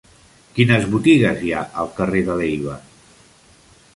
Quines 0.53 0.85
botigues 0.93 1.43
hi 1.43 1.51
ha 1.57 1.61
al 1.83 1.93
carrer 1.99 2.23
de 2.31 2.37
Leiva? 2.41 2.79